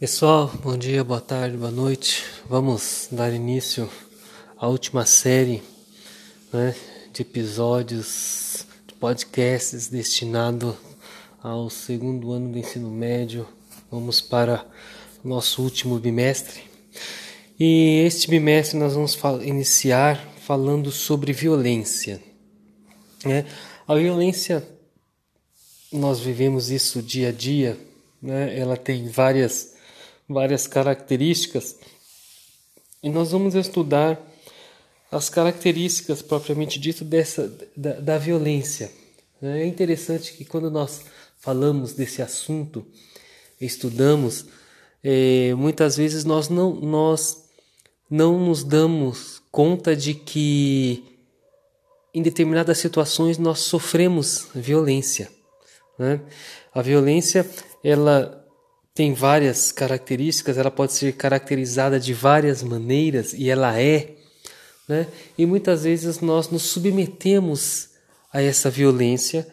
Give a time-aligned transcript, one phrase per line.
[0.00, 2.22] Pessoal, bom dia, boa tarde, boa noite.
[2.48, 3.90] Vamos dar início
[4.56, 5.60] à última série
[6.52, 6.72] né,
[7.12, 10.78] de episódios de podcasts destinado
[11.42, 13.44] ao segundo ano do ensino médio.
[13.90, 14.64] Vamos para
[15.24, 16.60] o nosso último bimestre.
[17.58, 22.22] E este bimestre nós vamos iniciar falando sobre violência.
[23.24, 23.44] Né?
[23.84, 24.64] A violência,
[25.92, 27.76] nós vivemos isso dia a dia,
[28.22, 28.56] né?
[28.56, 29.76] ela tem várias
[30.28, 31.76] várias características
[33.02, 34.20] e nós vamos estudar
[35.10, 38.90] as características propriamente dito dessa da, da violência.
[39.40, 41.02] É interessante que quando nós
[41.38, 42.84] falamos desse assunto,
[43.60, 44.46] estudamos,
[45.02, 47.44] é, muitas vezes nós não nós
[48.10, 51.04] não nos damos conta de que
[52.12, 55.30] em determinadas situações nós sofremos violência.
[55.98, 56.20] Né?
[56.74, 57.48] A violência
[57.84, 58.44] ela
[58.98, 64.16] tem várias características, ela pode ser caracterizada de várias maneiras e ela é,
[64.88, 65.06] né?
[65.38, 67.90] E muitas vezes nós nos submetemos
[68.32, 69.46] a essa violência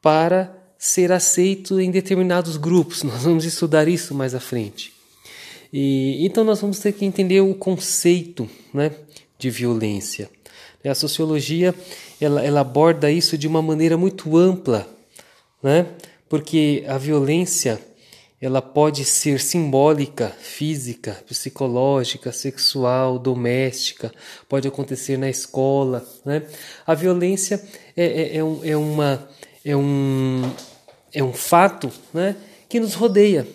[0.00, 3.02] para ser aceito em determinados grupos.
[3.04, 4.94] Nós vamos estudar isso mais à frente.
[5.70, 8.92] E então nós vamos ter que entender o conceito, né,
[9.38, 10.30] de violência.
[10.82, 11.74] A sociologia
[12.18, 14.88] ela, ela aborda isso de uma maneira muito ampla,
[15.62, 15.84] né?
[16.30, 17.78] Porque a violência
[18.40, 24.12] ela pode ser simbólica, física, psicológica, sexual, doméstica,
[24.48, 26.06] pode acontecer na escola.
[26.24, 26.42] Né?
[26.86, 27.62] A violência
[27.96, 29.28] é, é, é, um, é, uma,
[29.64, 30.52] é, um,
[31.12, 32.36] é um fato né,
[32.68, 33.46] que nos rodeia.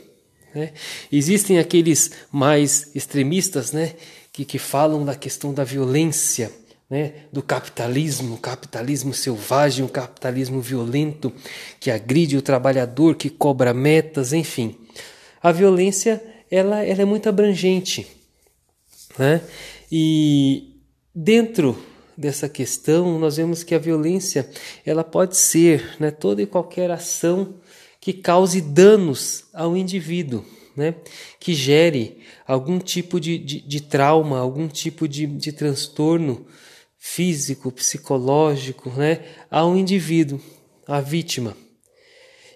[0.53, 0.73] Né?
[1.11, 3.93] Existem aqueles mais extremistas né,
[4.33, 6.51] que, que falam da questão da violência
[6.91, 11.31] né, do capitalismo, capitalismo selvagem, um capitalismo violento
[11.79, 14.75] que agride o trabalhador, que cobra metas, enfim.
[15.41, 18.05] A violência ela, ela é muito abrangente.
[19.17, 19.41] Né?
[19.89, 20.81] E
[21.15, 21.81] dentro
[22.17, 24.49] dessa questão, nós vemos que a violência
[24.85, 27.55] ela pode ser né, toda e qualquer ação
[28.01, 30.43] que cause danos ao indivíduo.
[30.73, 30.95] Né,
[31.37, 36.45] que gere algum tipo de, de, de trauma, algum tipo de, de transtorno
[37.03, 40.39] físico, psicológico, né, ao indivíduo,
[40.87, 41.57] à vítima.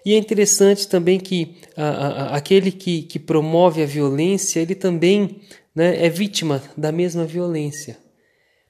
[0.04, 5.40] E é interessante também que a, a, aquele que, que promove a violência, ele também
[5.74, 7.98] né, é vítima da mesma violência.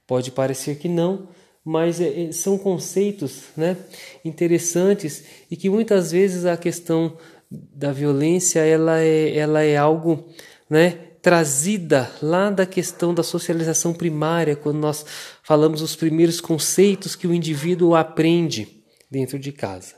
[0.07, 1.29] Pode parecer que não,
[1.63, 3.77] mas é, é são conceitos né,
[4.25, 7.19] interessantes e que muitas vezes a questão
[7.51, 10.27] da violência ela é, ela é algo
[10.71, 15.05] né, trazida lá da questão da socialização primária, quando nós
[15.43, 19.97] falamos os primeiros conceitos que o indivíduo aprende dentro de casa.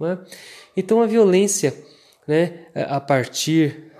[0.00, 0.18] Né?
[0.76, 1.72] Então a violência,
[2.26, 3.92] né, a partir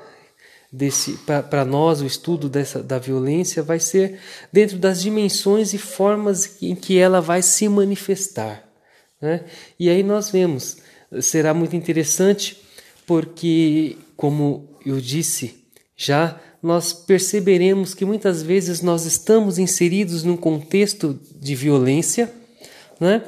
[0.72, 1.12] desse
[1.48, 4.18] para nós o estudo dessa da violência vai ser
[4.52, 8.68] dentro das dimensões e formas em que ela vai se manifestar,
[9.22, 9.44] né?
[9.78, 10.78] E aí nós vemos
[11.20, 12.60] será muito interessante
[13.06, 15.64] porque como eu disse
[15.96, 22.28] já nós perceberemos que muitas vezes nós estamos inseridos num contexto de violência
[22.98, 23.22] né?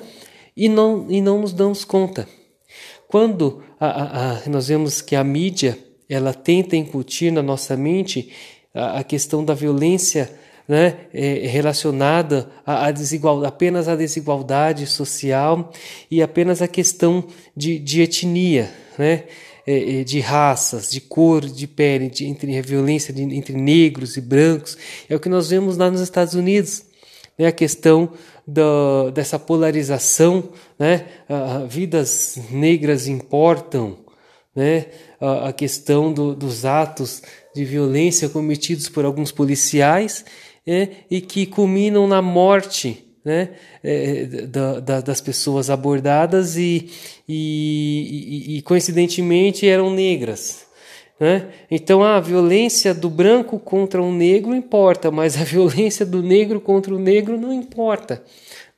[0.56, 2.28] e, não, e não nos damos conta.
[3.06, 5.78] Quando a, a, a, nós vemos que a mídia
[6.09, 8.32] ela tenta incutir na nossa mente
[8.75, 10.28] a, questão da violência
[10.66, 15.71] né, é, relacionada a, desigualdade, apenas à desigualdade social
[16.10, 17.25] e apenas a questão
[17.56, 19.25] de, de etnia, né?
[19.71, 24.17] É, é, de raças, de cor, de pele, de, entre a violência de, entre negros
[24.17, 24.79] e brancos.
[25.11, 26.84] É o que nós vemos lá nos Estados Unidos.
[27.39, 27.49] Né?
[27.49, 28.11] A questão
[29.12, 31.05] dessa polarização, né?
[31.28, 33.99] A, vidas negras importam,
[34.57, 34.87] né?
[35.21, 37.21] a, a questão do, dos atos
[37.55, 40.25] de violência cometidos por alguns policiais
[40.67, 43.51] é, e que culminam na morte né,
[43.83, 46.91] é, da, da, das pessoas abordadas e,
[47.29, 50.67] e, e, coincidentemente eram negras.
[51.21, 51.49] Né?
[51.71, 56.95] Então a violência do branco contra o negro importa, mas a violência do negro contra
[56.95, 58.22] o negro não importa.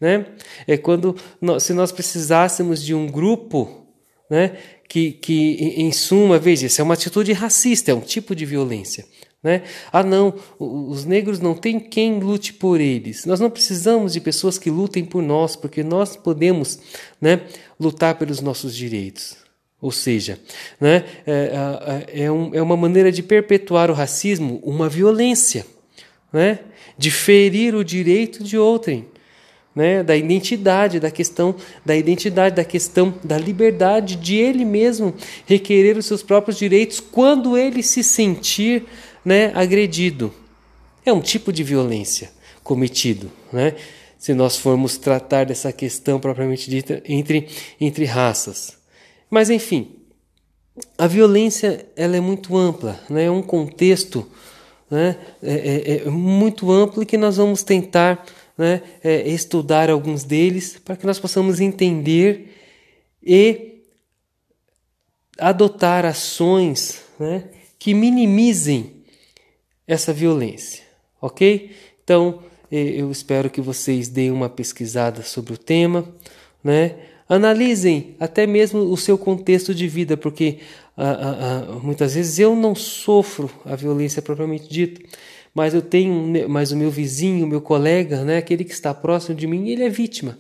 [0.01, 0.27] Né?
[0.67, 3.87] É quando nós, se nós precisássemos de um grupo
[4.31, 4.57] né,
[4.89, 9.05] que, que, em suma, veja, isso é uma atitude racista, é um tipo de violência.
[9.43, 9.63] Né?
[9.91, 13.25] Ah, não, os negros não têm quem lute por eles.
[13.25, 16.79] Nós não precisamos de pessoas que lutem por nós, porque nós podemos
[17.19, 17.41] né,
[17.79, 19.37] lutar pelos nossos direitos.
[19.81, 20.39] Ou seja,
[20.79, 25.65] né, é, é, um, é uma maneira de perpetuar o racismo, uma violência,
[26.31, 26.59] né,
[26.99, 29.07] de ferir o direito de outrem.
[29.73, 31.55] né, da identidade, da questão
[31.87, 35.15] da identidade, da questão da liberdade de ele mesmo
[35.47, 38.85] requerer os seus próprios direitos quando ele se sentir
[39.25, 40.33] né, agredido.
[41.05, 42.31] É um tipo de violência
[42.63, 43.75] cometido, né?
[44.19, 47.49] Se nós formos tratar dessa questão propriamente dita entre,
[47.81, 48.77] entre raças.
[49.31, 49.97] Mas enfim,
[50.99, 53.25] a violência ela é muito ampla, né?
[53.25, 54.27] é um contexto
[54.91, 55.17] né?
[55.43, 58.25] é, é, é muito amplo e que nós vamos tentar
[58.59, 62.55] né, é, estudar alguns deles para que nós possamos entender
[63.23, 63.83] e
[65.39, 67.45] adotar ações né,
[67.79, 69.00] que minimizem
[69.93, 70.85] essa violência,
[71.21, 71.73] ok?
[72.05, 76.09] Então eu espero que vocês deem uma pesquisada sobre o tema,
[76.63, 76.95] né?
[77.29, 80.59] Analisem até mesmo o seu contexto de vida, porque
[80.97, 85.01] ah, ah, ah, muitas vezes eu não sofro a violência propriamente dita,
[85.53, 89.35] mas eu tenho, mas o meu vizinho, o meu colega, né, aquele que está próximo
[89.35, 90.39] de mim, ele é vítima,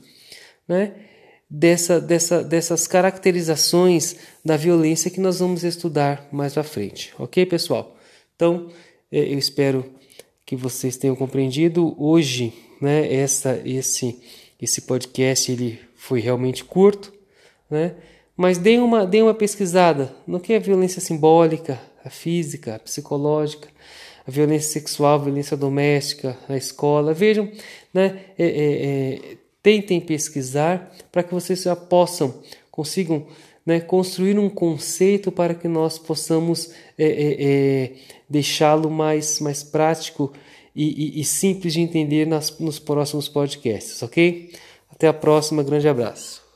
[0.69, 0.93] né,
[1.49, 7.97] dessa, dessa, dessas caracterizações da violência que nós vamos estudar mais à frente, ok, pessoal?
[8.37, 9.85] Então, eh, eu espero
[10.47, 14.21] que vocês tenham compreendido hoje, né, essa, esse,
[14.61, 17.12] esse podcast ele foi realmente curto,
[17.71, 17.95] né?
[18.37, 23.69] Mas dê uma, dê uma pesquisada no que é violência simbólica, a física, a psicológica,
[24.27, 27.12] a violência sexual, a violência doméstica, a escola.
[27.12, 27.51] Vejam,
[27.93, 33.27] né, é, é, é, tentem pesquisar para que vocês já possam, consigam
[33.71, 37.93] né, construir um conceito para que nós possamos é, é, é,
[38.29, 40.33] deixá-lo mais, mais prático
[40.75, 44.51] e, e, e, simples de entender nas, nos próximos podcasts, ok?
[44.91, 46.50] Até a próxima, grande abraço.